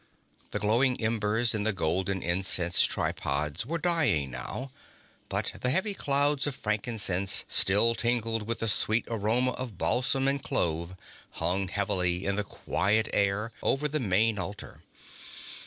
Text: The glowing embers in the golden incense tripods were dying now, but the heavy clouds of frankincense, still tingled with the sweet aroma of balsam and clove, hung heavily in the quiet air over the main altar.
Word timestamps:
The 0.49 0.57
glowing 0.57 0.99
embers 0.99 1.53
in 1.53 1.61
the 1.61 1.73
golden 1.73 2.23
incense 2.23 2.81
tripods 2.81 3.67
were 3.67 3.77
dying 3.77 4.31
now, 4.31 4.71
but 5.29 5.51
the 5.61 5.69
heavy 5.69 5.93
clouds 5.93 6.47
of 6.47 6.55
frankincense, 6.55 7.45
still 7.47 7.93
tingled 7.93 8.47
with 8.47 8.61
the 8.61 8.67
sweet 8.67 9.05
aroma 9.09 9.51
of 9.51 9.77
balsam 9.77 10.27
and 10.27 10.41
clove, 10.41 10.97
hung 11.33 11.67
heavily 11.67 12.25
in 12.25 12.35
the 12.35 12.43
quiet 12.43 13.09
air 13.13 13.51
over 13.61 13.87
the 13.87 13.99
main 13.99 14.39
altar. 14.39 14.81